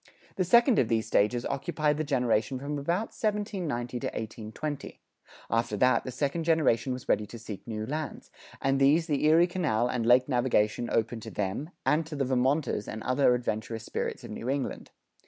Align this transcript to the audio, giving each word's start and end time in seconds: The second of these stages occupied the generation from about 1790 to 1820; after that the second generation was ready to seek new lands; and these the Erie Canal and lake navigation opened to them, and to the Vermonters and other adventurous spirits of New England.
The 0.35 0.43
second 0.43 0.79
of 0.79 0.87
these 0.87 1.05
stages 1.05 1.45
occupied 1.45 1.97
the 1.97 2.03
generation 2.03 2.57
from 2.57 2.79
about 2.79 3.13
1790 3.13 3.99
to 3.99 4.07
1820; 4.07 4.99
after 5.47 5.77
that 5.77 6.05
the 6.05 6.11
second 6.11 6.43
generation 6.43 6.91
was 6.91 7.07
ready 7.07 7.27
to 7.27 7.37
seek 7.37 7.67
new 7.67 7.85
lands; 7.85 8.31
and 8.59 8.79
these 8.79 9.05
the 9.05 9.23
Erie 9.27 9.45
Canal 9.45 9.87
and 9.89 10.03
lake 10.03 10.27
navigation 10.27 10.89
opened 10.91 11.21
to 11.21 11.29
them, 11.29 11.69
and 11.85 12.03
to 12.07 12.15
the 12.15 12.25
Vermonters 12.25 12.87
and 12.87 13.03
other 13.03 13.35
adventurous 13.35 13.85
spirits 13.85 14.23
of 14.23 14.31
New 14.31 14.49
England. 14.49 14.89